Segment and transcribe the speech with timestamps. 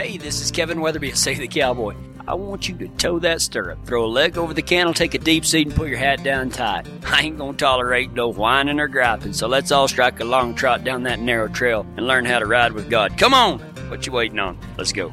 [0.00, 1.96] Hey, this is Kevin Weatherby of Save the Cowboy.
[2.28, 5.18] I want you to toe that stirrup, throw a leg over the cantle, take a
[5.18, 6.86] deep seat, and put your hat down tight.
[7.04, 10.84] I ain't gonna tolerate no whining or griping, so let's all strike a long trot
[10.84, 13.18] down that narrow trail and learn how to ride with God.
[13.18, 13.58] Come on!
[13.90, 14.56] What you waiting on?
[14.76, 15.12] Let's go.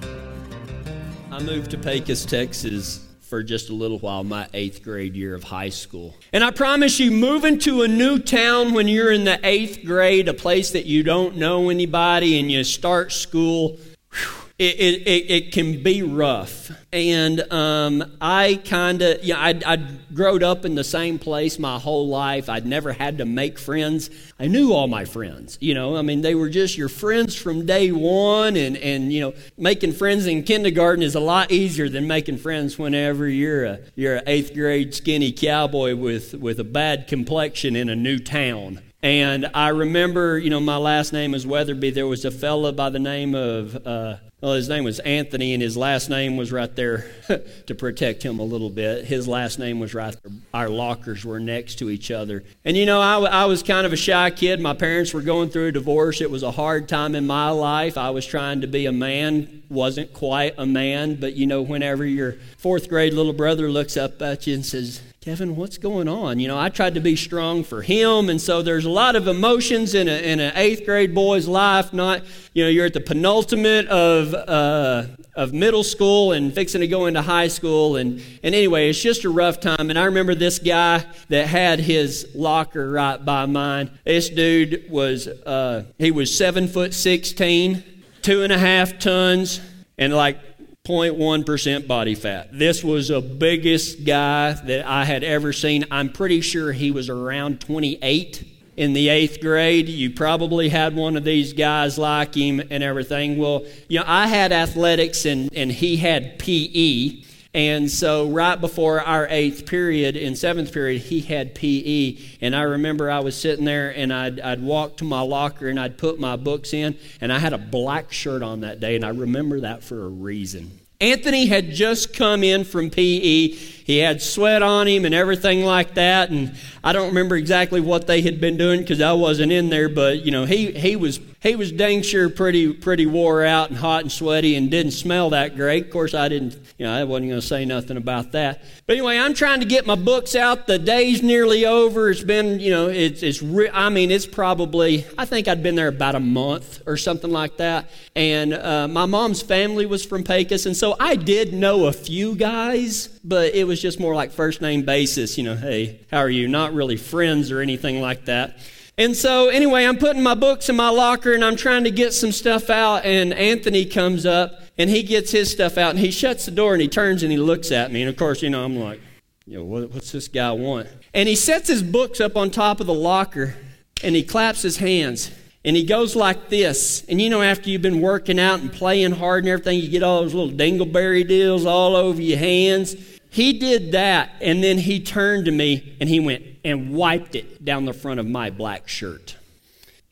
[1.32, 5.46] I moved to Pecos, Texas for just a little while, my eighth grade year of
[5.46, 6.14] high school.
[6.32, 10.28] And I promise you, moving to a new town when you're in the eighth grade,
[10.28, 13.80] a place that you don't know anybody, and you start school,
[14.12, 16.72] whew, it, it, it, can be rough.
[16.94, 21.78] And um, I kind of, yeah, I'd, I'd grown up in the same place my
[21.78, 22.48] whole life.
[22.48, 24.10] I'd never had to make friends.
[24.40, 27.66] I knew all my friends, you know, I mean, they were just your friends from
[27.66, 28.56] day one.
[28.56, 32.80] And, and you know, making friends in kindergarten is a lot easier than making friends
[32.80, 37.90] whenever you're a, you're an eighth grade skinny cowboy with, with a bad complexion in
[37.90, 38.82] a new town.
[39.06, 41.92] And I remember, you know, my last name is Weatherby.
[41.92, 45.62] There was a fella by the name of, uh, well, his name was Anthony, and
[45.62, 47.06] his last name was right there
[47.68, 49.06] to protect him a little bit.
[49.06, 50.32] His last name was right there.
[50.56, 52.46] Our lockers were next to each other.
[52.64, 54.60] And, you know, I, I was kind of a shy kid.
[54.60, 56.20] My parents were going through a divorce.
[56.20, 58.00] It was a hard time in my life.
[58.00, 61.18] I was trying to be a man, wasn't quite a man.
[61.18, 65.00] But, you know, whenever your fourth grade little brother looks up at you and says,
[65.26, 66.38] Kevin, what's going on?
[66.38, 69.28] You know, I tried to be strong for him, and so there's a lot of
[69.28, 71.92] emotions in, a, in an eighth grade boy's life.
[71.94, 72.22] Not,
[72.54, 77.08] you know, you're at the penultimate of uh, of middle school and fixing to go
[77.08, 79.90] into high school, and and anyway, it's just a rough time.
[79.90, 83.90] And I remember this guy that had his locker right by mine.
[84.06, 87.84] This dude was uh, he was seven foot sixteen,
[88.22, 89.60] two and a half tons,
[89.98, 90.38] and like
[90.86, 92.50] 0.1% body fat.
[92.52, 95.86] This was the biggest guy that I had ever seen.
[95.90, 98.46] I'm pretty sure he was around 28
[98.78, 99.90] in the eighth grade.
[99.90, 103.38] You probably had one of these guys like him and everything.
[103.38, 107.24] Well, you know, I had athletics and, and he had PE.
[107.56, 112.18] And so, right before our eighth period, in seventh period, he had PE.
[112.42, 115.80] And I remember I was sitting there and I'd, I'd walk to my locker and
[115.80, 116.98] I'd put my books in.
[117.22, 118.98] And I had a black shirt on that day.
[118.98, 120.82] And I remember that for a reason.
[121.02, 123.58] Anthony had just come in from PE.
[123.86, 126.32] He had sweat on him and everything like that.
[126.32, 129.90] And I don't remember exactly what they had been doing because I wasn't in there.
[129.90, 133.78] But, you know, he, he was he was dang sure pretty pretty wore out and
[133.78, 135.86] hot and sweaty and didn't smell that great.
[135.86, 138.64] Of course, I didn't, you know, I wasn't going to say nothing about that.
[138.88, 140.66] But anyway, I'm trying to get my books out.
[140.66, 142.10] The day's nearly over.
[142.10, 143.44] It's been, you know, it's it's.
[143.44, 145.06] Re- I mean, it's probably.
[145.20, 147.92] I think I'd been there about a month or something like that.
[148.16, 152.36] And uh, my mom's family was from Pecos, and so I did know a few
[152.36, 155.38] guys, but it was just more like first name basis.
[155.38, 156.48] You know, hey, how are you?
[156.48, 158.58] Not really friends or anything like that.
[158.98, 162.14] And so, anyway, I'm putting my books in my locker and I'm trying to get
[162.14, 163.04] some stuff out.
[163.04, 166.74] And Anthony comes up and he gets his stuff out and he shuts the door
[166.74, 168.02] and he turns and he looks at me.
[168.02, 169.02] And of course, you know, I'm like,
[169.46, 170.88] you know, what, what's this guy want?
[171.14, 173.56] And he sets his books up on top of the locker
[174.02, 175.30] and he claps his hands
[175.66, 177.04] and he goes like this.
[177.10, 180.04] And you know, after you've been working out and playing hard and everything, you get
[180.04, 182.96] all those little dingleberry deals all over your hands.
[183.32, 187.66] He did that, and then he turned to me and he went and wiped it
[187.66, 189.36] down the front of my black shirt.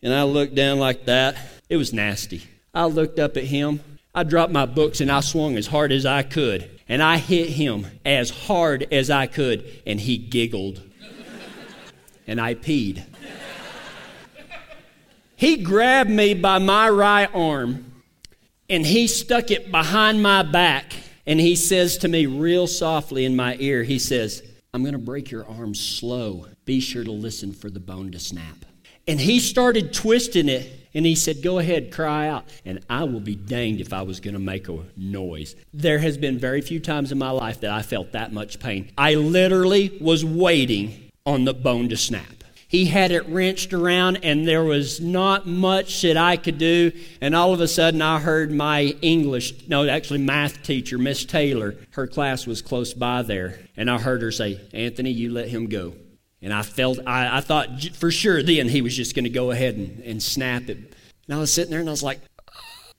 [0.02, 1.38] And I looked down like that.
[1.70, 2.44] It was nasty.
[2.74, 3.80] I looked up at him.
[4.16, 6.70] I dropped my books and I swung as hard as I could.
[6.90, 10.82] And I hit him as hard as I could, and he giggled.
[12.28, 13.06] and I peed.
[15.44, 18.02] He grabbed me by my right arm
[18.70, 20.94] and he stuck it behind my back
[21.26, 24.42] and he says to me, real softly in my ear, he says,
[24.74, 26.48] I'm going to break your arm slow.
[26.64, 28.64] Be sure to listen for the bone to snap.
[29.06, 32.46] And he started twisting it and he said, Go ahead, cry out.
[32.64, 35.58] And I will be danged if I was going to make a noise.
[35.74, 38.94] There has been very few times in my life that I felt that much pain.
[38.98, 42.43] I literally was waiting on the bone to snap.
[42.74, 46.92] He had it wrenched around, and there was not much that I could do.
[47.22, 51.76] And all of a sudden, I heard my English, no, actually, math teacher, Miss Taylor,
[51.92, 53.60] her class was close by there.
[53.78, 55.94] And I heard her say, Anthony, you let him go.
[56.42, 59.52] And I felt, I, I thought for sure then he was just going to go
[59.52, 60.78] ahead and, and snap it.
[60.78, 62.22] And I was sitting there and I was like,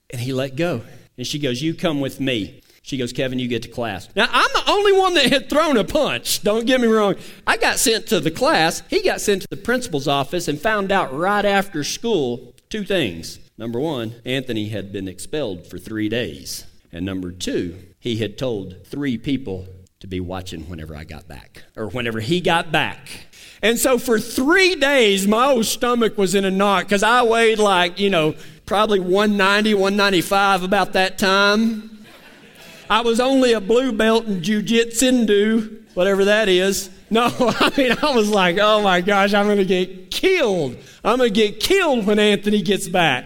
[0.09, 0.83] and he let go.
[1.17, 2.61] And she goes, You come with me.
[2.85, 4.09] She goes, Kevin, you get to class.
[4.15, 6.43] Now, I'm the only one that had thrown a punch.
[6.43, 7.15] Don't get me wrong.
[7.47, 8.83] I got sent to the class.
[8.91, 13.39] He got sent to the principal's office and found out right after school two things.
[13.57, 16.67] Number one, Anthony had been expelled for three days.
[16.91, 19.65] And number two, he had told three people
[19.99, 23.25] to be watching whenever I got back, or whenever he got back.
[23.63, 27.57] And so for three days, my old stomach was in a knot because I weighed
[27.57, 28.35] like, you know,
[28.67, 31.94] probably 190, 195 about that time.
[32.89, 36.89] I was only a blue belt in jujitsu, whatever that is.
[37.09, 40.77] No, I mean, I was like, oh my gosh, I'm going to get killed.
[41.03, 43.25] I'm going to get killed when Anthony gets back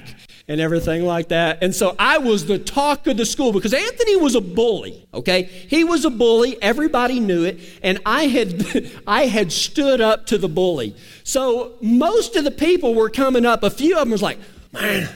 [0.50, 1.60] and everything like that.
[1.62, 5.44] And so I was the talk of the school because Anthony was a bully, okay?
[5.44, 10.38] He was a bully, everybody knew it, and I had I had stood up to
[10.38, 10.96] the bully.
[11.24, 14.40] So most of the people were coming up, a few of them was like,
[14.74, 15.08] "Man,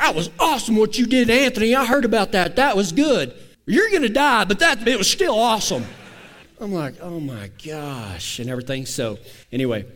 [0.00, 1.74] that was awesome what you did, Anthony.
[1.74, 2.56] I heard about that.
[2.56, 3.32] That was good.
[3.70, 5.84] You're going to die, but that it was still awesome."
[6.60, 8.86] I'm like, "Oh my gosh," and everything.
[8.86, 9.18] So,
[9.50, 9.86] anyway,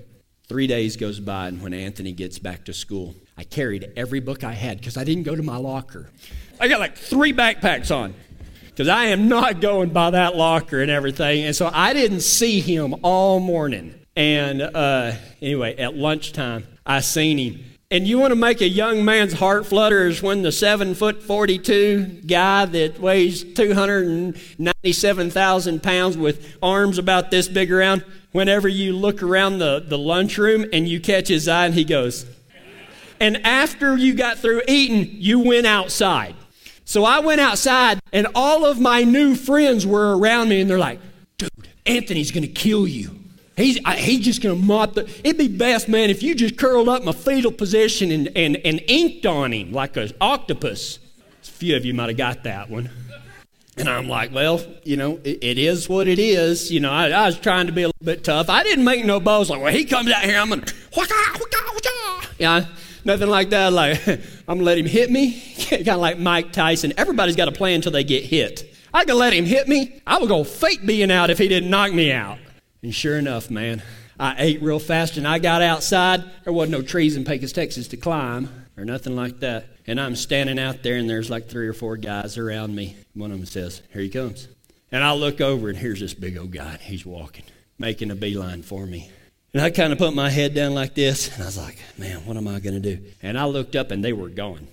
[0.48, 4.44] 3 days goes by and when Anthony gets back to school, I carried every book
[4.44, 6.10] I had because I didn't go to my locker.
[6.60, 8.14] I got like three backpacks on
[8.66, 11.44] because I am not going by that locker and everything.
[11.44, 13.94] And so I didn't see him all morning.
[14.16, 17.64] And uh, anyway, at lunchtime, I seen him.
[17.94, 21.22] And you want to make a young man's heart flutter is when the seven foot
[21.22, 29.22] 42 guy that weighs 297,000 pounds with arms about this big around, whenever you look
[29.22, 32.26] around the, the lunchroom and you catch his eye and he goes,
[33.20, 36.34] and after you got through eating, you went outside.
[36.84, 40.80] So I went outside, and all of my new friends were around me, and they're
[40.80, 40.98] like,
[41.38, 43.20] dude, Anthony's going to kill you.
[43.56, 45.08] He's, I, he's just going to mop the.
[45.22, 48.56] It'd be best, man, if you just curled up in a fetal position and, and,
[48.64, 50.98] and inked on him like an octopus.
[51.42, 52.90] A few of you might have got that one.
[53.76, 56.70] And I'm like, well, you know, it, it is what it is.
[56.70, 58.48] You know, I, I, was trying to be a little bit tough.
[58.48, 60.74] I didn't make no bows like, well, he comes out here, I'm going to,
[62.38, 62.66] yeah,
[63.04, 63.72] nothing like that.
[63.72, 65.40] Like, I'm going to let him hit me.
[65.68, 66.92] kind of like Mike Tyson.
[66.96, 68.74] Everybody's got a plan until they get hit.
[68.92, 70.00] I can let him hit me.
[70.06, 72.38] I would go fake being out if he didn't knock me out.
[72.84, 73.82] And sure enough, man,
[74.20, 76.22] I ate real fast and I got outside.
[76.44, 79.68] There wasn't no trees in Pecos, Texas to climb or nothing like that.
[79.86, 82.94] And I'm standing out there and there's like three or four guys around me.
[83.14, 84.48] One of them says, Here he comes.
[84.92, 86.76] And I look over and here's this big old guy.
[86.76, 87.46] He's walking,
[87.78, 89.10] making a beeline for me.
[89.54, 92.26] And I kind of put my head down like this, and I was like, man,
[92.26, 93.02] what am I going to do?
[93.22, 94.66] And I looked up, and they were gone.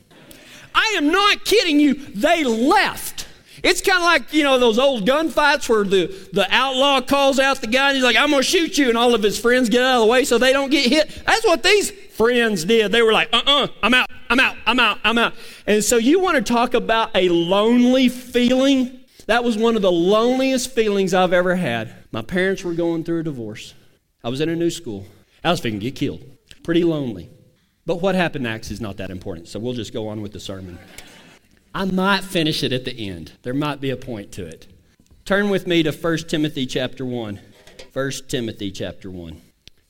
[0.74, 1.94] I am not kidding you.
[1.94, 3.28] They left.
[3.64, 7.62] It's kind of like, you know, those old gunfights where the, the outlaw calls out
[7.62, 8.90] the guy and he's like, I'm going to shoot you.
[8.90, 11.24] And all of his friends get out of the way so they don't get hit.
[11.26, 12.92] That's what these friends did.
[12.92, 15.34] They were like, uh uh-uh, uh, i am out, I'm out, I'm out, I'm out.
[15.68, 19.00] And so you want to talk about a lonely feeling?
[19.28, 21.94] That was one of the loneliest feelings I've ever had.
[22.12, 23.76] My parents were going through a divorce.
[24.24, 25.06] I was in a new school.
[25.44, 26.24] I was to get killed.
[26.64, 27.30] Pretty lonely.
[27.86, 30.40] But what happened next is not that important, so we'll just go on with the
[30.40, 30.78] sermon.
[31.74, 33.34] I might finish it at the end.
[33.44, 34.68] There might be a point to it.
[35.24, 37.40] Turn with me to 1 Timothy chapter 1.
[37.94, 39.42] 1 Timothy chapter 1.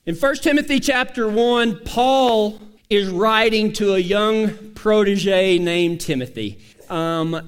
[0.06, 6.60] In 1 Timothy chapter 1, Paul is writing to a young protege named Timothy.
[6.89, 7.39] Um,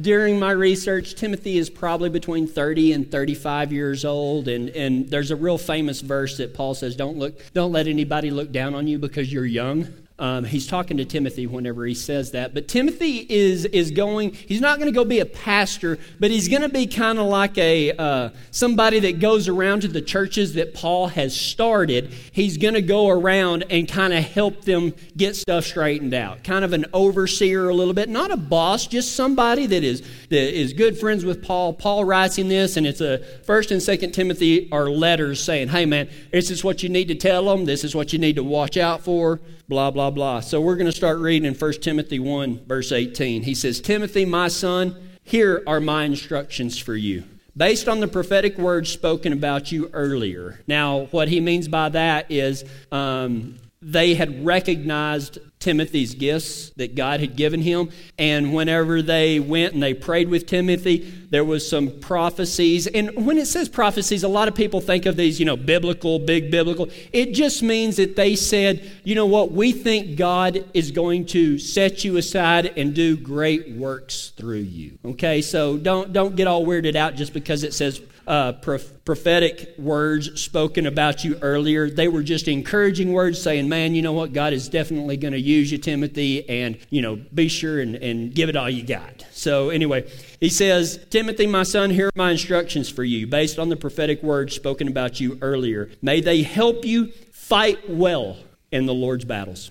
[0.00, 5.32] during my research, Timothy is probably between 30 and 35 years old, and, and there's
[5.32, 8.86] a real famous verse that Paul says, "Don't look, don't let anybody look down on
[8.86, 9.88] you because you're young."
[10.18, 12.54] Um, he's talking to Timothy whenever he says that.
[12.54, 16.48] But Timothy is, is going, he's not going to go be a pastor, but he's
[16.48, 20.54] going to be kind of like a uh, somebody that goes around to the churches
[20.54, 22.12] that Paul has started.
[22.32, 26.44] He's going to go around and kind of help them get stuff straightened out.
[26.44, 30.60] Kind of an overseer a little bit, not a boss, just somebody that is, that
[30.60, 31.72] is good friends with Paul.
[31.72, 35.86] Paul writes in this, and it's a first and second Timothy are letters saying, hey
[35.86, 38.44] man, this is what you need to tell them, this is what you need to
[38.44, 39.40] watch out for
[39.72, 40.40] blah, blah, blah.
[40.40, 43.42] So we're going to start reading in 1 Timothy 1, verse 18.
[43.42, 47.24] He says, Timothy, my son, here are my instructions for you.
[47.56, 50.60] Based on the prophetic words spoken about you earlier.
[50.66, 57.20] Now, what he means by that is um, they had recognized Timothy's gifts that God
[57.20, 57.90] had given him.
[58.18, 60.98] And whenever they went and they prayed with Timothy,
[61.30, 62.88] there was some prophecies.
[62.88, 66.18] And when it says prophecies, a lot of people think of these, you know, biblical,
[66.18, 66.90] big biblical.
[67.12, 71.58] It just means that they said, you know what, we think God is going to
[71.58, 74.98] set you aside and do great works through you.
[75.04, 80.40] Okay, so don't don't get all weirded out just because it says uh, prophetic words
[80.40, 81.90] spoken about you earlier.
[81.90, 84.32] They were just encouraging words saying, man, you know what?
[84.32, 88.34] God is definitely going to use you, Timothy, and, you know, be sure and, and
[88.34, 89.26] give it all you got.
[89.32, 90.10] So, anyway,
[90.40, 94.22] he says, Timothy, my son, here are my instructions for you based on the prophetic
[94.22, 95.90] words spoken about you earlier.
[96.00, 98.36] May they help you fight well
[98.70, 99.70] in the Lord's battles.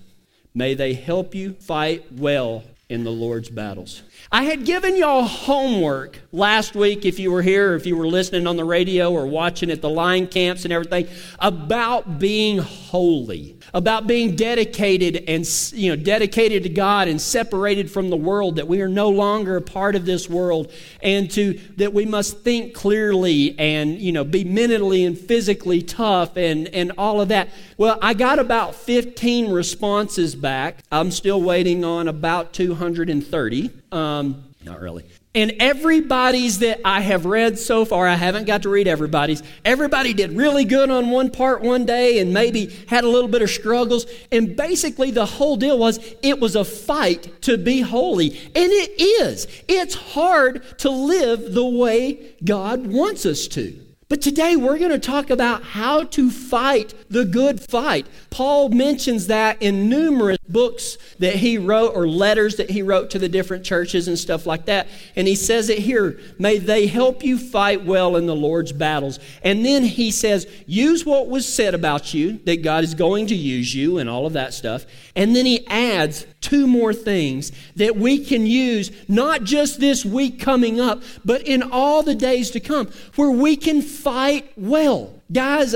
[0.53, 4.03] May they help you fight well in the Lord's battles.
[4.29, 8.47] I had given y'all homework last week, if you were here, if you were listening
[8.47, 11.07] on the radio or watching at the line camps and everything,
[11.39, 18.09] about being holy, about being dedicated and you know dedicated to God and separated from
[18.09, 18.57] the world.
[18.57, 22.39] That we are no longer a part of this world, and to that we must
[22.39, 27.49] think clearly and you know be mentally and physically tough and and all of that.
[27.77, 30.83] Well, I got about 15 responses back.
[30.91, 33.80] I'm still waiting on about 230.
[33.91, 35.05] Um, not really.
[35.33, 39.41] And everybody's that I have read so far, I haven't got to read everybody's.
[39.63, 43.41] Everybody did really good on one part one day and maybe had a little bit
[43.41, 44.05] of struggles.
[44.29, 48.37] And basically, the whole deal was it was a fight to be holy.
[48.53, 49.47] And it is.
[49.69, 53.79] It's hard to live the way God wants us to.
[54.11, 58.05] But today we're going to talk about how to fight the good fight.
[58.29, 63.19] Paul mentions that in numerous books that he wrote or letters that he wrote to
[63.19, 64.87] the different churches and stuff like that.
[65.15, 69.19] And he says it here May they help you fight well in the Lord's battles.
[69.43, 73.35] And then he says, Use what was said about you, that God is going to
[73.35, 74.85] use you, and all of that stuff.
[75.15, 80.39] And then he adds two more things that we can use, not just this week
[80.39, 85.21] coming up, but in all the days to come, where we can fight well.
[85.31, 85.75] Guys,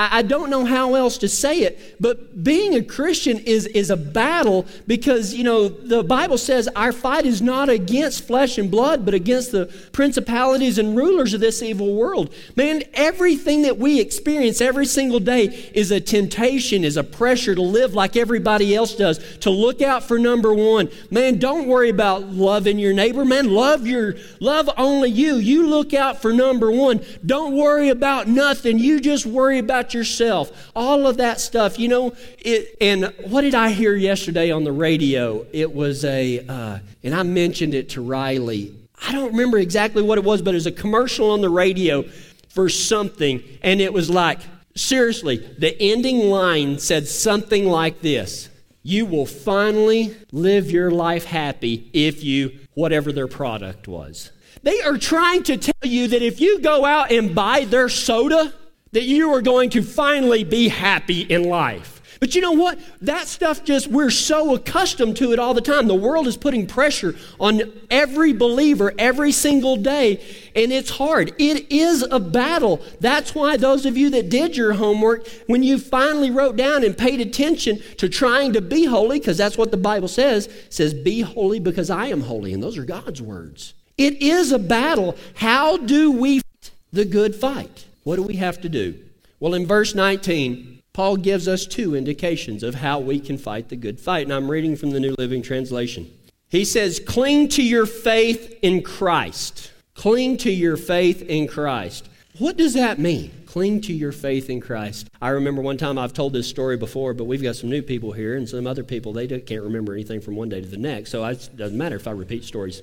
[0.00, 3.96] I, don't know how else to say it, but being a Christian is, is a
[3.96, 9.04] battle because, you know, the Bible says our fight is not against flesh and blood,
[9.04, 12.32] but against the principalities and rulers of this evil world.
[12.54, 17.62] Man, everything that we experience every single day is a temptation, is a pressure to
[17.62, 20.90] live like everybody else does, to look out for number one.
[21.10, 23.24] Man, don't worry about loving your neighbor.
[23.24, 25.36] Man, love your love only you.
[25.36, 27.04] You look out for number one.
[27.26, 28.78] Don't worry about nothing.
[28.78, 31.78] You just worry about about yourself, all of that stuff.
[31.78, 35.46] You know, it, and what did I hear yesterday on the radio?
[35.52, 38.74] It was a, uh, and I mentioned it to Riley.
[39.06, 42.04] I don't remember exactly what it was, but it was a commercial on the radio
[42.50, 44.40] for something, and it was like,
[44.74, 48.50] seriously, the ending line said something like this
[48.82, 54.32] You will finally live your life happy if you, whatever their product was.
[54.62, 58.52] They are trying to tell you that if you go out and buy their soda,
[58.92, 61.98] that you are going to finally be happy in life.
[62.20, 62.78] But you know what?
[63.02, 65.86] That stuff just, we're so accustomed to it all the time.
[65.86, 70.20] The world is putting pressure on every believer every single day,
[70.56, 71.32] and it's hard.
[71.38, 72.80] It is a battle.
[73.00, 76.98] That's why those of you that did your homework, when you finally wrote down and
[76.98, 81.20] paid attention to trying to be holy, because that's what the Bible says, says, Be
[81.20, 82.52] holy because I am holy.
[82.52, 83.74] And those are God's words.
[83.96, 85.16] It is a battle.
[85.36, 87.87] How do we fight the good fight?
[88.08, 88.94] What do we have to do?
[89.38, 93.76] Well, in verse 19, Paul gives us two indications of how we can fight the
[93.76, 94.22] good fight.
[94.22, 96.10] And I'm reading from the New Living Translation.
[96.48, 99.72] He says, Cling to your faith in Christ.
[99.92, 102.08] Cling to your faith in Christ.
[102.38, 103.30] What does that mean?
[103.44, 105.10] Cling to your faith in Christ.
[105.20, 108.12] I remember one time I've told this story before, but we've got some new people
[108.12, 111.10] here and some other people, they can't remember anything from one day to the next.
[111.10, 112.80] So it doesn't matter if I repeat stories.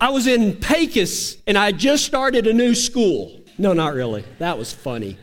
[0.00, 3.39] I was in Pecos and I just started a new school.
[3.60, 4.24] No, not really.
[4.38, 5.18] That was funny.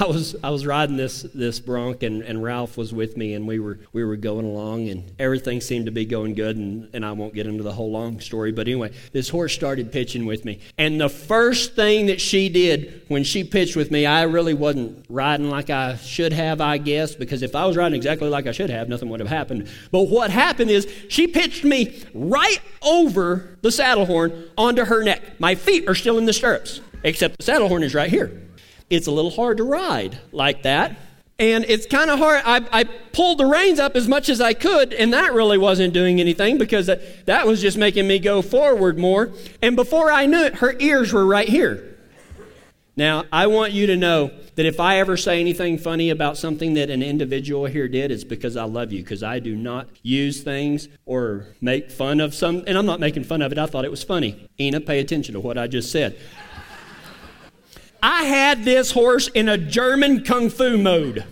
[0.00, 3.46] I was I was riding this this bronc and, and Ralph was with me and
[3.46, 7.04] we were we were going along and everything seemed to be going good and, and
[7.04, 10.44] I won't get into the whole long story but anyway this horse started pitching with
[10.44, 14.54] me and the first thing that she did when she pitched with me I really
[14.54, 18.46] wasn't riding like I should have I guess because if I was riding exactly like
[18.46, 22.60] I should have nothing would have happened but what happened is she pitched me right
[22.82, 27.38] over the saddle horn onto her neck my feet are still in the stirrups except
[27.38, 28.42] the saddle horn is right here.
[28.90, 30.96] It's a little hard to ride like that.
[31.38, 32.42] And it's kind of hard.
[32.44, 35.92] I, I, pulled the reins up as much as I could, and that really wasn't
[35.92, 39.32] doing anything because that, that was just making me go forward more.
[39.60, 41.92] And before I knew it, her ears were right here.
[42.96, 46.74] Now, I want you to know that if I ever say anything funny about something
[46.74, 50.42] that an individual here did, it's because I love you, because I do not use
[50.42, 53.58] things or make fun of some, and I'm not making fun of it.
[53.58, 54.46] I thought it was funny.
[54.60, 56.18] Ina, pay attention to what I just said.
[58.02, 61.24] I had this horse in a German kung fu mode.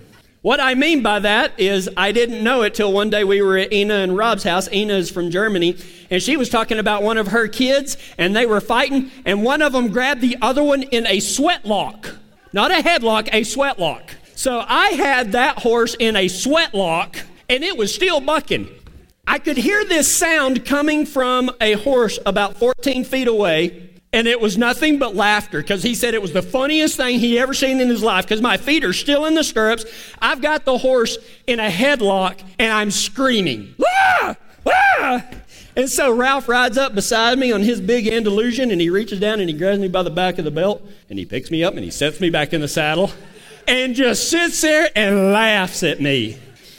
[0.43, 3.59] What I mean by that is I didn't know it till one day we were
[3.59, 4.73] at Ina and Rob's house.
[4.73, 5.77] Ina is from Germany,
[6.11, 9.62] and she was talking about one of her kids, and they were fighting, and one
[9.62, 12.17] of them grabbed the other one in a sweat lock.
[12.53, 14.15] Not a headlock, a sweat lock.
[14.37, 18.69] So I had that horse in a sweat lock, and it was still bucking.
[19.27, 24.40] I could hear this sound coming from a horse about 14 feet away, and it
[24.40, 27.81] was nothing but laughter because he said it was the funniest thing he ever seen
[27.81, 29.85] in his life because my feet are still in the stirrups.
[30.21, 33.75] I've got the horse in a headlock and I'm screaming.
[33.85, 34.37] Ah!
[34.67, 35.26] Ah!
[35.76, 39.38] And so Ralph rides up beside me on his big Andalusian and he reaches down
[39.38, 41.75] and he grabs me by the back of the belt and he picks me up
[41.75, 43.12] and he sets me back in the saddle
[43.69, 46.37] and just sits there and laughs at me.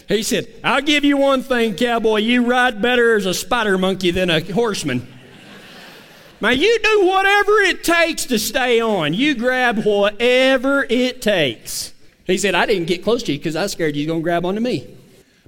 [0.10, 2.18] He said, I'll give you one thing, cowboy.
[2.18, 5.08] You ride better as a spider monkey than a horseman.
[6.42, 9.14] Now, you do whatever it takes to stay on.
[9.14, 11.94] You grab whatever it takes.
[12.26, 14.22] He said, I didn't get close to you because I was scared you were going
[14.22, 14.98] to grab onto me.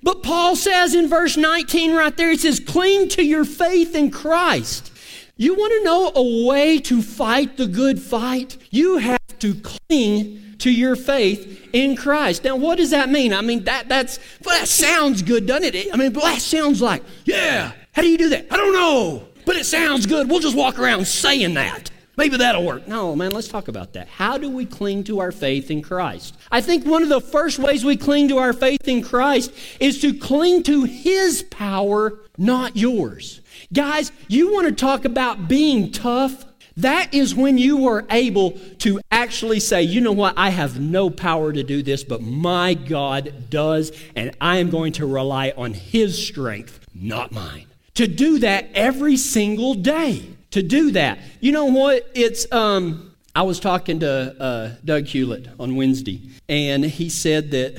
[0.04, 4.12] But Paul says in verse 19 right there, he says, cling to your faith in
[4.12, 4.92] Christ.
[5.36, 8.58] You want to know a way to fight the good fight?
[8.70, 12.44] You have to cling to your faith in Christ.
[12.44, 13.34] Now, what does that mean?
[13.34, 15.92] I mean, that, that's, well, that sounds good, doesn't it?
[15.92, 18.48] I mean, that sounds like, yeah, how do you do that?
[18.52, 20.32] I don't know, but it sounds good.
[20.32, 21.92] We'll just walk around saying that.
[22.18, 22.88] Maybe that'll work.
[22.88, 24.08] No, man, let's talk about that.
[24.08, 26.36] How do we cling to our faith in Christ?
[26.52, 30.02] I think one of the first ways we cling to our faith in Christ is
[30.02, 33.42] to cling to His power, not yours.
[33.72, 36.46] Guys, you want to talk about being tough?
[36.78, 41.12] That is when you are able to actually say, you know what, I have no
[41.12, 45.76] power to do this, but my God does, and I am going to rely on
[45.76, 47.68] His strength, not mine.
[47.96, 51.20] To do that every single day to do that.
[51.42, 52.10] You know what?
[52.14, 57.76] It's um I was talking to uh, Doug Hewlett on Wednesday, and he said that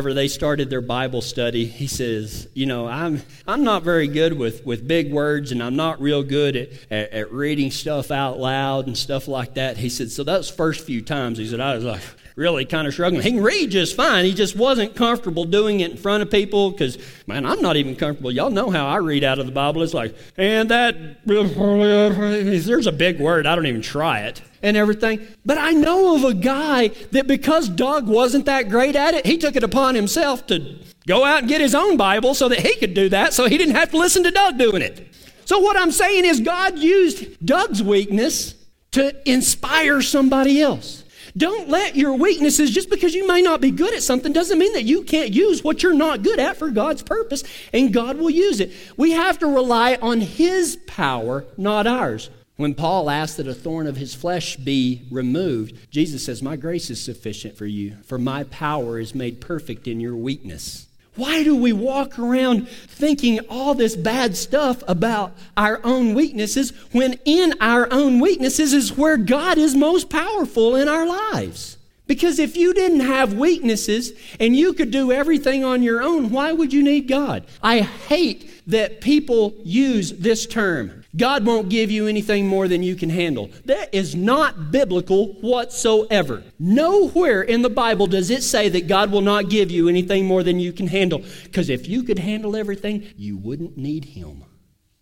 [0.00, 4.32] whenever they started their Bible study, he says, "You know, I'm I'm not very good
[4.32, 8.38] with with big words, and I'm not real good at, at, at reading stuff out
[8.38, 11.74] loud and stuff like that." He said, "So that's first few times." He said, "I
[11.74, 12.00] was like."
[12.36, 13.22] really kind of struggling.
[13.22, 14.24] He can read just fine.
[14.24, 17.96] He just wasn't comfortable doing it in front of people because, man, I'm not even
[17.96, 18.30] comfortable.
[18.30, 19.82] Y'all know how I read out of the Bible.
[19.82, 23.46] It's like, and that, there's a big word.
[23.46, 25.26] I don't even try it and everything.
[25.44, 29.38] But I know of a guy that because Doug wasn't that great at it, he
[29.38, 32.76] took it upon himself to go out and get his own Bible so that he
[32.76, 35.06] could do that so he didn't have to listen to Doug doing it.
[35.44, 38.54] So, what I'm saying is, God used Doug's weakness
[38.92, 41.04] to inspire somebody else.
[41.36, 44.72] Don't let your weaknesses, just because you may not be good at something, doesn't mean
[44.72, 48.30] that you can't use what you're not good at for God's purpose, and God will
[48.30, 48.72] use it.
[48.96, 52.30] We have to rely on His power, not ours.
[52.60, 56.90] When Paul asked that a thorn of his flesh be removed, Jesus says, My grace
[56.90, 60.86] is sufficient for you, for my power is made perfect in your weakness.
[61.16, 67.14] Why do we walk around thinking all this bad stuff about our own weaknesses when
[67.24, 71.78] in our own weaknesses is where God is most powerful in our lives?
[72.06, 76.52] Because if you didn't have weaknesses and you could do everything on your own, why
[76.52, 77.44] would you need God?
[77.62, 82.94] I hate that people use this term God won't give you anything more than you
[82.94, 83.50] can handle.
[83.64, 86.44] That is not biblical whatsoever.
[86.58, 90.42] Nowhere in the Bible does it say that God will not give you anything more
[90.42, 91.24] than you can handle.
[91.44, 94.44] Because if you could handle everything, you wouldn't need Him.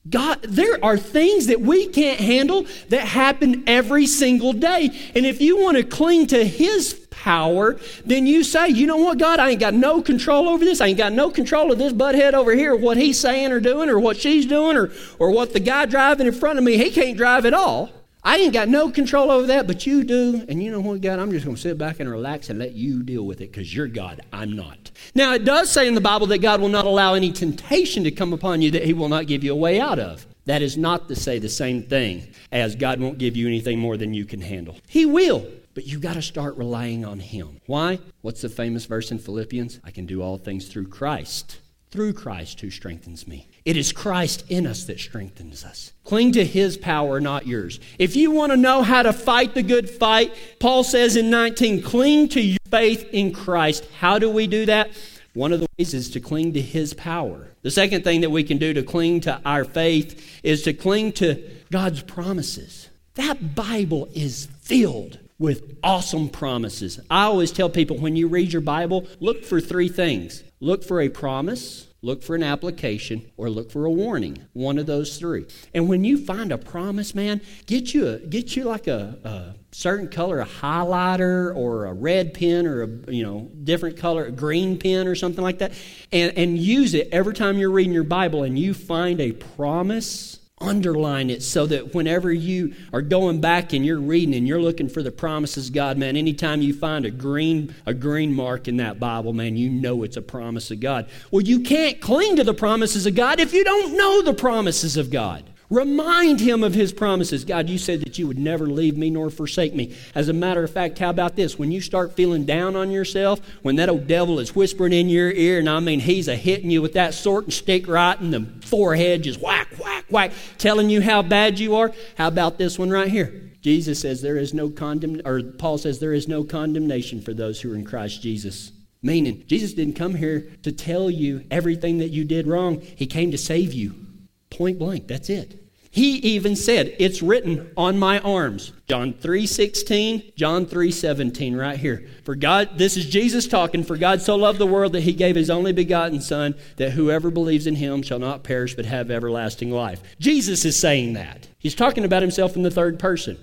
[0.08, 4.90] God, there are things that we can't handle that happen every single day.
[5.14, 9.18] And if you want to cling to His power, then you say, you know what,
[9.18, 10.80] God, I ain't got no control over this.
[10.80, 13.88] I ain't got no control of this butthead over here, what he's saying or doing,
[13.88, 16.90] or what she's doing, or, or what the guy driving in front of me, he
[16.90, 17.90] can't drive at all.
[18.28, 20.44] I ain't got no control over that, but you do.
[20.50, 21.18] And you know what, God?
[21.18, 23.74] I'm just going to sit back and relax and let you deal with it because
[23.74, 24.20] you're God.
[24.34, 24.90] I'm not.
[25.14, 28.10] Now, it does say in the Bible that God will not allow any temptation to
[28.10, 30.26] come upon you that he will not give you a way out of.
[30.44, 33.96] That is not to say the same thing as God won't give you anything more
[33.96, 34.76] than you can handle.
[34.88, 35.46] He will.
[35.72, 37.62] But you got to start relying on Him.
[37.64, 37.98] Why?
[38.20, 39.80] What's the famous verse in Philippians?
[39.84, 41.60] I can do all things through Christ,
[41.90, 43.48] through Christ who strengthens me.
[43.68, 45.92] It is Christ in us that strengthens us.
[46.02, 47.80] Cling to His power, not yours.
[47.98, 51.82] If you want to know how to fight the good fight, Paul says in 19,
[51.82, 53.86] cling to your faith in Christ.
[53.98, 54.92] How do we do that?
[55.34, 57.48] One of the ways is to cling to His power.
[57.60, 61.12] The second thing that we can do to cling to our faith is to cling
[61.12, 61.38] to
[61.70, 62.88] God's promises.
[63.16, 67.00] That Bible is filled with awesome promises.
[67.10, 71.02] I always tell people when you read your Bible, look for three things look for
[71.02, 74.46] a promise, look for an application, or look for a warning.
[74.52, 75.46] One of those three.
[75.74, 79.54] And when you find a promise, man, get you a, get you like a, a
[79.72, 84.30] certain color, a highlighter or a red pen or a you know different color, a
[84.30, 85.72] green pen or something like that,
[86.12, 90.38] and, and use it every time you're reading your Bible and you find a promise
[90.60, 94.88] underline it so that whenever you are going back and you're reading and you're looking
[94.88, 98.98] for the promises God, man, anytime you find a green a green mark in that
[98.98, 101.08] Bible, man, you know it's a promise of God.
[101.30, 104.96] Well, you can't cling to the promises of God if you don't know the promises
[104.96, 105.44] of God.
[105.70, 107.44] Remind him of his promises.
[107.44, 109.94] God, you said that you would never leave me nor forsake me.
[110.14, 111.58] As a matter of fact, how about this?
[111.58, 115.30] When you start feeling down on yourself, when that old devil is whispering in your
[115.30, 118.30] ear, and I mean, he's a hitting you with that sword and stick right in
[118.30, 122.78] the forehead, just whack, whack, whack, telling you how bad you are, how about this
[122.78, 123.50] one right here?
[123.60, 127.60] Jesus says there is no condemn, or Paul says there is no condemnation for those
[127.60, 128.72] who are in Christ Jesus.
[129.02, 132.80] Meaning, Jesus didn't come here to tell you everything that you did wrong.
[132.80, 134.07] He came to save you.
[134.50, 135.68] Point blank, that's it.
[135.90, 138.72] He even said, It's written on my arms.
[138.88, 142.06] John 3 16, John 3 17, right here.
[142.24, 143.82] For God, this is Jesus talking.
[143.82, 147.30] For God so loved the world that he gave his only begotten Son, that whoever
[147.30, 150.02] believes in him shall not perish but have everlasting life.
[150.20, 151.48] Jesus is saying that.
[151.58, 153.38] He's talking about himself in the third person.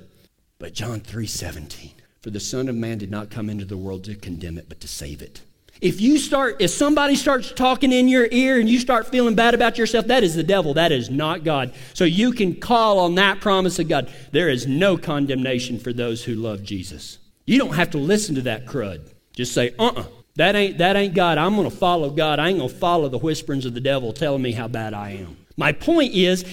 [0.60, 1.92] But John 3 17,
[2.22, 4.80] for the Son of Man did not come into the world to condemn it, but
[4.82, 5.42] to save it.
[5.86, 9.54] If you start, if somebody starts talking in your ear and you start feeling bad
[9.54, 10.74] about yourself, that is the devil.
[10.74, 11.76] That is not God.
[11.94, 14.12] So you can call on that promise of God.
[14.32, 17.20] There is no condemnation for those who love Jesus.
[17.46, 19.12] You don't have to listen to that crud.
[19.34, 20.06] Just say, uh uh-uh, uh
[20.38, 21.38] that ain't, that ain't God.
[21.38, 22.40] I'm going to follow God.
[22.40, 25.12] I ain't going to follow the whisperings of the devil telling me how bad I
[25.12, 25.38] am.
[25.56, 26.44] My point is,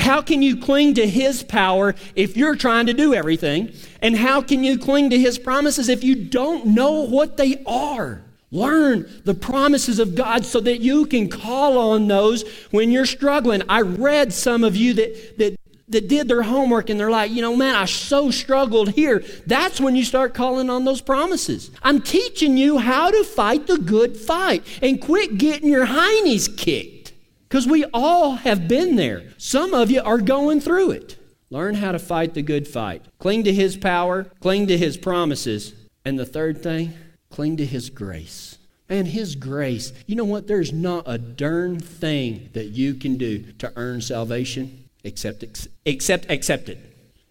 [0.00, 3.72] how can you cling to His power if you're trying to do everything?
[4.02, 8.22] And how can you cling to His promises if you don't know what they are?
[8.52, 13.62] Learn the promises of God so that you can call on those when you're struggling.
[13.66, 15.56] I read some of you that, that,
[15.88, 19.24] that did their homework and they're like, you know, man, I so struggled here.
[19.46, 21.70] That's when you start calling on those promises.
[21.82, 27.14] I'm teaching you how to fight the good fight and quit getting your heinies kicked.
[27.48, 29.24] Because we all have been there.
[29.38, 31.18] Some of you are going through it.
[31.48, 33.04] Learn how to fight the good fight.
[33.18, 35.74] Cling to His power, cling to His promises.
[36.04, 36.94] And the third thing,
[37.32, 38.58] Cling to His grace.
[38.88, 40.46] And His grace, you know what?
[40.46, 45.44] There's not a darn thing that you can do to earn salvation except,
[45.84, 46.78] except accept it.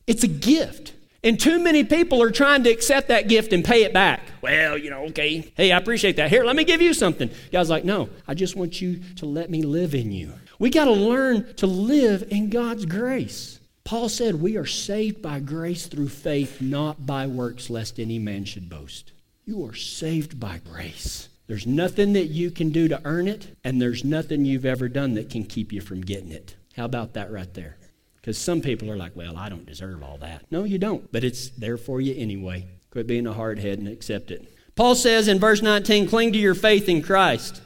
[0.08, 0.94] It's a gift.
[1.24, 4.22] And too many people are trying to accept that gift and pay it back.
[4.42, 5.52] Well, you know, okay.
[5.56, 6.32] Hey, I appreciate that.
[6.32, 7.30] Here, let me give you something.
[7.52, 10.34] God's like, no, I just want you to let me live in you.
[10.58, 13.60] We got to learn to live in God's grace.
[13.84, 18.46] Paul said, We are saved by grace through faith, not by works, lest any man
[18.46, 19.12] should boast.
[19.52, 21.28] You are saved by grace.
[21.48, 25.16] There's nothing that you can do to earn it, and there's nothing you've ever done
[25.16, 26.56] that can keep you from getting it.
[26.78, 27.76] How about that right there?
[28.16, 30.46] Because some people are like, well, I don't deserve all that.
[30.52, 32.66] No, you don't, but it's there for you anyway.
[32.92, 34.48] Quit being a hardhead and accept it.
[34.76, 37.62] Paul says in verse 19, cling to your faith in Christ.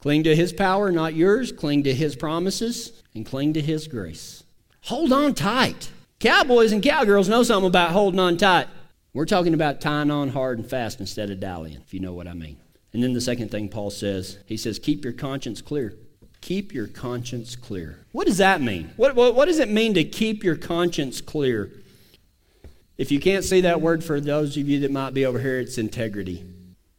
[0.00, 1.52] Cling to his power, not yours.
[1.52, 4.42] Cling to his promises, and cling to his grace.
[4.86, 5.92] Hold on tight.
[6.18, 8.66] Cowboys and cowgirls know something about holding on tight.
[9.12, 12.28] We're talking about tying on hard and fast instead of dallying, if you know what
[12.28, 12.58] I mean.
[12.92, 15.94] And then the second thing Paul says, he says, keep your conscience clear.
[16.40, 18.06] Keep your conscience clear.
[18.12, 18.92] What does that mean?
[18.96, 21.70] What, what, what does it mean to keep your conscience clear?
[22.96, 25.58] If you can't see that word for those of you that might be over here,
[25.58, 26.44] it's integrity.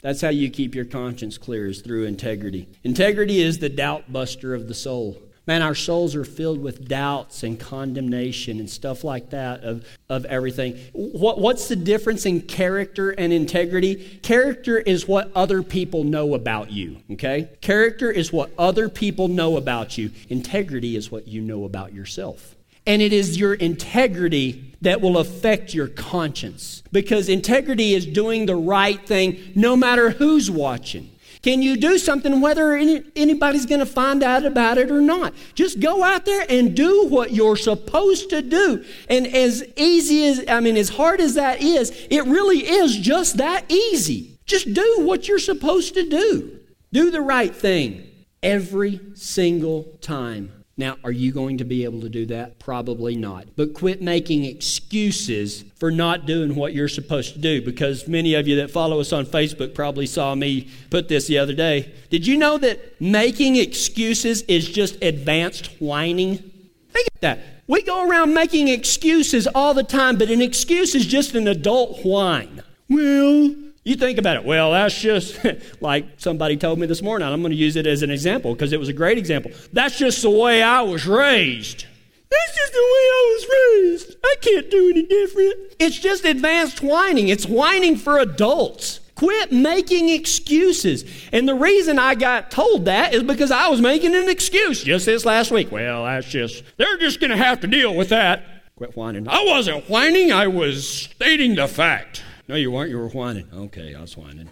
[0.02, 2.70] That's how you keep your conscience clear, is through integrity.
[2.84, 5.22] Integrity is the doubt buster of the soul.
[5.50, 10.26] Man, our souls are filled with doubts and condemnation and stuff like that of, of
[10.26, 10.78] everything.
[10.94, 14.20] What, what's the difference in character and integrity?
[14.22, 17.50] Character is what other people know about you, okay?
[17.62, 20.12] Character is what other people know about you.
[20.30, 22.56] Integrity is what you know about yourself.
[22.86, 28.56] And it is your integrity that will affect your conscience because integrity is doing the
[28.56, 31.10] right thing no matter who's watching.
[31.42, 35.34] Can you do something whether anybody's going to find out about it or not?
[35.56, 38.84] Just go out there and do what you're supposed to do.
[39.08, 43.38] And as easy as, I mean, as hard as that is, it really is just
[43.38, 44.38] that easy.
[44.46, 46.60] Just do what you're supposed to do.
[46.92, 48.06] Do the right thing
[48.44, 50.59] every single time.
[50.80, 52.58] Now, are you going to be able to do that?
[52.58, 53.48] Probably not.
[53.58, 58.48] But quit making excuses for not doing what you're supposed to do because many of
[58.48, 61.94] you that follow us on Facebook probably saw me put this the other day.
[62.10, 66.38] Did you know that making excuses is just advanced whining?
[66.38, 67.40] Think of that.
[67.68, 72.06] We go around making excuses all the time, but an excuse is just an adult
[72.06, 72.64] whine.
[72.88, 74.46] Well, you think about it.
[74.46, 75.40] Well, that's just
[75.82, 77.28] like somebody told me this morning.
[77.28, 79.52] I'm going to use it as an example because it was a great example.
[79.74, 81.86] That's just the way I was raised.
[82.30, 84.18] That's just the way I was raised.
[84.24, 85.56] I can't do any different.
[85.80, 87.30] It's just advanced whining.
[87.30, 89.00] It's whining for adults.
[89.16, 91.04] Quit making excuses.
[91.34, 95.06] And the reason I got told that is because I was making an excuse just
[95.06, 95.72] this last week.
[95.72, 98.46] Well, that's just, they're just going to have to deal with that.
[98.78, 99.28] Quit whining.
[99.28, 102.24] I wasn't whining, I was stating the fact.
[102.50, 102.90] No, you weren't.
[102.90, 103.48] You were whining.
[103.54, 104.50] Okay, I was whining.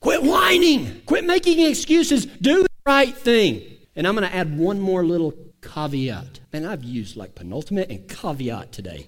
[0.00, 1.02] Quit whining.
[1.06, 2.26] Quit making excuses.
[2.26, 3.62] Do the right thing.
[3.94, 5.32] And I'm going to add one more little
[5.62, 6.40] caveat.
[6.52, 9.06] And I've used like penultimate and caveat today.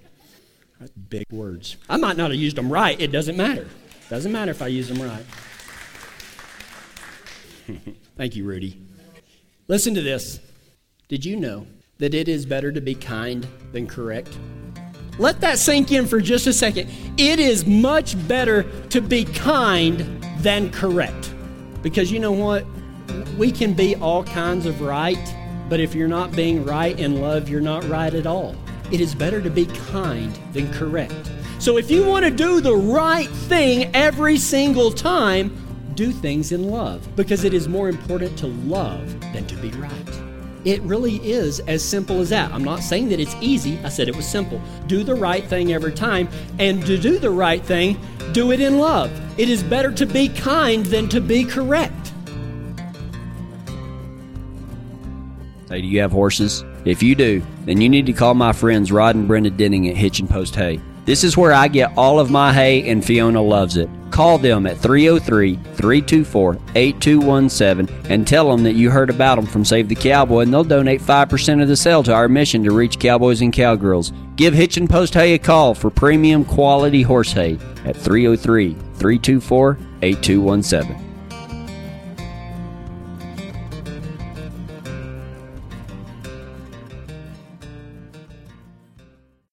[1.09, 1.79] Big words.
[1.89, 2.99] I might not have used them right.
[3.01, 3.67] It doesn't matter.
[4.09, 5.27] Doesn't matter if I use them right.
[8.17, 8.81] Thank you, Rudy.
[9.67, 10.39] Listen to this.
[11.09, 11.67] Did you know
[11.99, 14.39] that it is better to be kind than correct?
[15.19, 16.89] Let that sink in for just a second.
[17.17, 20.01] It is much better to be kind
[20.39, 21.35] than correct.
[21.83, 22.65] Because you know what?
[23.37, 25.35] We can be all kinds of right,
[25.69, 28.55] but if you're not being right in love, you're not right at all.
[28.93, 31.31] It is better to be kind than correct.
[31.59, 35.57] So if you want to do the right thing every single time,
[35.95, 40.28] do things in love because it is more important to love than to be right.
[40.65, 42.53] It really is as simple as that.
[42.53, 43.79] I'm not saying that it's easy.
[43.85, 44.61] I said it was simple.
[44.87, 46.29] Do the right thing every time.
[46.59, 47.99] And to do the right thing,
[48.33, 49.11] do it in love.
[49.39, 52.13] It is better to be kind than to be correct.
[55.69, 56.65] Hey, do you have horses?
[56.85, 59.97] If you do, then you need to call my friends Rod and Brenda Denning at
[59.97, 60.81] Hitch and Post Hay.
[61.05, 63.89] This is where I get all of my hay, and Fiona loves it.
[64.11, 69.65] Call them at 303 324 8217 and tell them that you heard about them from
[69.65, 72.99] Save the Cowboy, and they'll donate 5% of the sale to our mission to reach
[72.99, 74.13] cowboys and cowgirls.
[74.37, 79.79] Give Hitch and Post Hay a call for premium quality horse hay at 303 324
[80.03, 81.08] 8217.